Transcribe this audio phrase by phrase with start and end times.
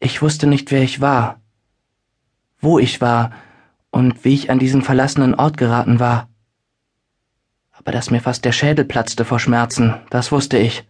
[0.00, 1.40] Ich wusste nicht, wer ich war,
[2.58, 3.32] wo ich war
[3.90, 6.28] und wie ich an diesen verlassenen Ort geraten war.
[7.70, 10.86] Aber dass mir fast der Schädel platzte vor Schmerzen, das wusste ich.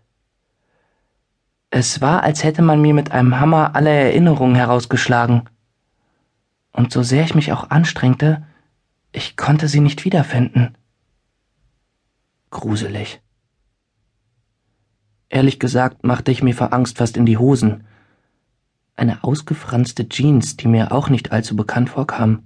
[1.70, 5.48] Es war, als hätte man mir mit einem Hammer alle Erinnerungen herausgeschlagen.
[6.72, 8.46] Und so sehr ich mich auch anstrengte,
[9.12, 10.76] ich konnte sie nicht wiederfinden.
[12.50, 13.20] Gruselig.
[15.28, 17.84] Ehrlich gesagt machte ich mir vor Angst fast in die Hosen.
[19.00, 22.42] Eine ausgefranste Jeans, die mir auch nicht allzu bekannt vorkam.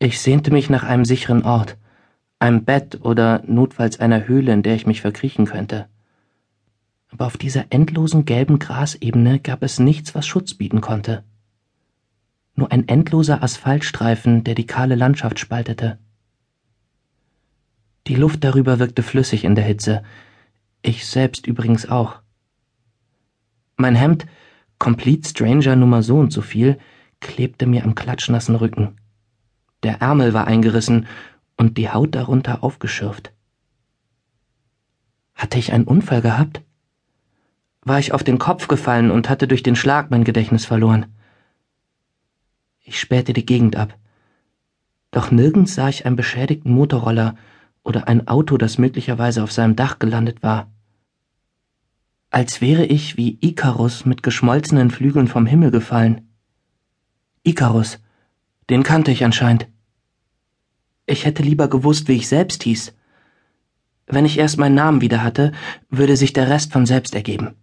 [0.00, 1.78] Ich sehnte mich nach einem sicheren Ort,
[2.40, 5.86] einem Bett oder notfalls einer Höhle, in der ich mich verkriechen könnte.
[7.12, 11.22] Aber auf dieser endlosen gelben Grasebene gab es nichts, was Schutz bieten konnte.
[12.56, 16.00] Nur ein endloser Asphaltstreifen, der die kahle Landschaft spaltete.
[18.08, 20.02] Die Luft darüber wirkte flüssig in der Hitze,
[20.82, 22.21] ich selbst übrigens auch.
[23.82, 24.26] Mein Hemd,
[24.78, 26.78] Complete Stranger Nummer so und so viel,
[27.18, 28.96] klebte mir am klatschnassen Rücken.
[29.82, 31.08] Der Ärmel war eingerissen
[31.56, 33.32] und die Haut darunter aufgeschürft.
[35.34, 36.62] Hatte ich einen Unfall gehabt?
[37.80, 41.06] War ich auf den Kopf gefallen und hatte durch den Schlag mein Gedächtnis verloren?
[42.84, 43.98] Ich spähte die Gegend ab.
[45.10, 47.34] Doch nirgends sah ich einen beschädigten Motorroller
[47.82, 50.70] oder ein Auto, das möglicherweise auf seinem Dach gelandet war.
[52.32, 56.32] Als wäre ich wie Ikarus mit geschmolzenen Flügeln vom Himmel gefallen.
[57.42, 57.98] Ikarus,
[58.70, 59.68] den kannte ich anscheinend.
[61.04, 62.94] Ich hätte lieber gewusst, wie ich selbst hieß.
[64.06, 65.52] Wenn ich erst meinen Namen wieder hatte,
[65.90, 67.54] würde sich der Rest von selbst ergeben.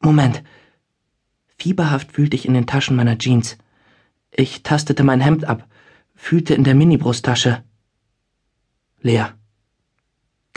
[0.00, 0.42] Moment.
[1.58, 3.58] Fieberhaft fühlte ich in den Taschen meiner Jeans.
[4.30, 5.68] Ich tastete mein Hemd ab,
[6.14, 7.62] fühlte in der Minibrusttasche.
[9.02, 9.37] Leer.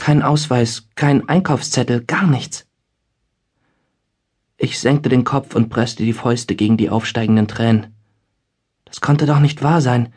[0.02, 2.66] Kein Ausweis, kein Einkaufszettel, gar nichts.
[4.56, 7.94] Ich senkte den Kopf und presste die Fäuste gegen die aufsteigenden Tränen.
[8.84, 10.12] Das konnte doch nicht wahr sein.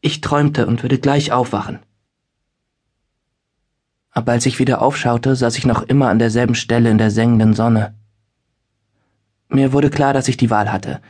[0.00, 1.80] Ich träumte und würde gleich aufwachen.
[4.12, 7.54] Aber als ich wieder aufschaute, saß ich noch immer an derselben Stelle in der sengenden
[7.54, 7.96] Sonne.
[9.48, 11.00] Mir wurde klar, dass ich die Wahl hatte.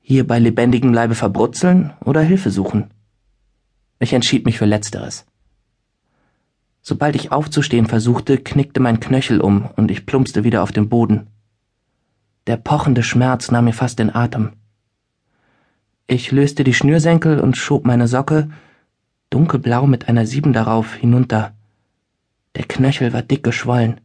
[0.00, 2.88] Hier bei lebendigem Leibe verbrutzeln oder Hilfe suchen.
[3.98, 5.26] Ich entschied mich für Letzteres.
[6.82, 11.26] Sobald ich aufzustehen versuchte, knickte mein Knöchel um und ich plumpste wieder auf den Boden.
[12.46, 14.52] Der pochende Schmerz nahm mir fast den Atem.
[16.06, 18.50] Ich löste die Schnürsenkel und schob meine Socke,
[19.28, 21.54] dunkelblau mit einer Sieben darauf, hinunter.
[22.56, 24.00] Der Knöchel war dick geschwollen.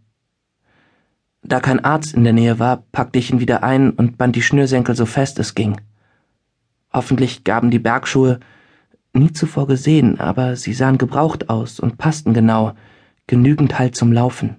[1.42, 4.42] Da kein Arzt in der Nähe war, packte ich ihn wieder ein und band die
[4.42, 5.80] Schnürsenkel so fest es ging.
[6.92, 8.40] Hoffentlich gaben die Bergschuhe
[9.16, 12.74] nie zuvor gesehen, aber sie sahen gebraucht aus und passten genau,
[13.28, 14.58] genügend Halt zum Laufen.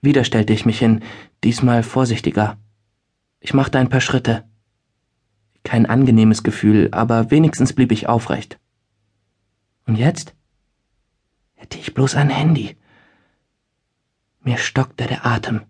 [0.00, 1.00] Wieder stellte ich mich hin,
[1.44, 2.58] diesmal vorsichtiger.
[3.40, 4.44] Ich machte ein paar Schritte.
[5.64, 8.58] Kein angenehmes Gefühl, aber wenigstens blieb ich aufrecht.
[9.86, 10.34] Und jetzt?
[11.54, 12.76] Hätte ich bloß ein Handy.
[14.40, 15.62] Mir stockte der Atem.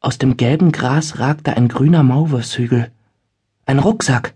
[0.00, 2.90] Aus dem gelben Gras ragte ein grüner Maulwurfshügel.
[3.66, 4.34] Ein Rucksack.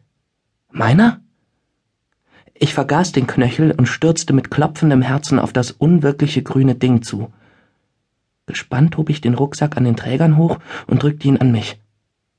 [0.70, 1.20] Meiner?
[2.58, 7.32] Ich vergaß den Knöchel und stürzte mit klopfendem Herzen auf das unwirkliche grüne Ding zu.
[8.46, 11.80] Gespannt hob ich den Rucksack an den Trägern hoch und drückte ihn an mich.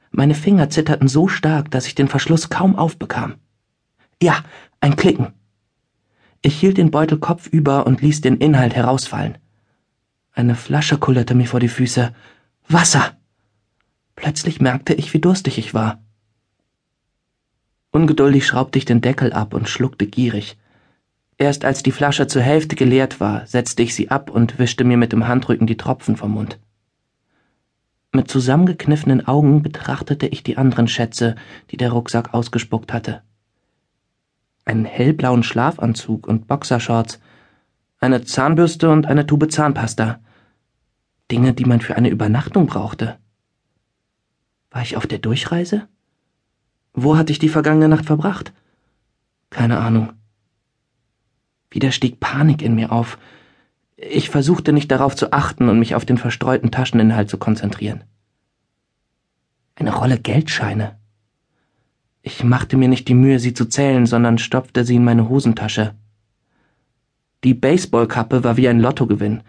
[0.09, 3.35] Meine Finger zitterten so stark, dass ich den Verschluss kaum aufbekam.
[4.21, 4.43] Ja,
[4.79, 5.33] ein Klicken.
[6.41, 9.37] Ich hielt den Beutel kopfüber und ließ den Inhalt herausfallen.
[10.31, 12.13] Eine Flasche kullerte mir vor die Füße.
[12.69, 13.17] Wasser!
[14.15, 16.01] Plötzlich merkte ich, wie durstig ich war.
[17.91, 20.57] Ungeduldig schraubte ich den Deckel ab und schluckte gierig.
[21.37, 24.97] Erst als die Flasche zur Hälfte geleert war, setzte ich sie ab und wischte mir
[24.97, 26.59] mit dem Handrücken die Tropfen vom Mund.
[28.11, 31.35] Mit zusammengekniffenen Augen betrachtete ich die anderen Schätze,
[31.69, 33.21] die der Rucksack ausgespuckt hatte.
[34.65, 37.19] Einen hellblauen Schlafanzug und Boxershorts,
[37.99, 40.19] eine Zahnbürste und eine Tube Zahnpasta.
[41.31, 43.17] Dinge, die man für eine Übernachtung brauchte.
[44.71, 45.87] War ich auf der Durchreise?
[46.99, 48.53] Wo hatte ich die vergangene Nacht verbracht?
[49.51, 50.13] Keine Ahnung.
[51.69, 53.19] Wieder stieg Panik in mir auf.
[53.97, 58.03] Ich versuchte nicht darauf zu achten und mich auf den verstreuten Tascheninhalt zu konzentrieren.
[59.75, 60.97] Eine Rolle Geldscheine.
[62.23, 65.93] Ich machte mir nicht die Mühe, sie zu zählen, sondern stopfte sie in meine Hosentasche.
[67.43, 69.43] Die Baseballkappe war wie ein Lottogewinn.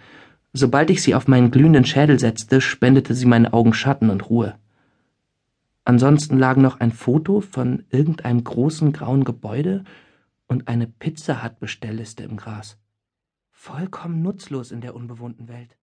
[0.53, 4.59] Sobald ich sie auf meinen glühenden Schädel setzte, spendete sie meinen Augen Schatten und Ruhe.
[5.89, 9.85] Ansonsten lagen noch ein Foto von irgendeinem großen grauen Gebäude
[10.47, 12.79] und eine Pizza Hut Bestellliste im Gras.
[13.53, 15.78] Vollkommen nutzlos in der unbewohnten Welt.